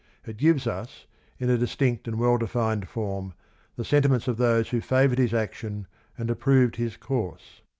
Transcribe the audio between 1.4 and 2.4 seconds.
a distinct and well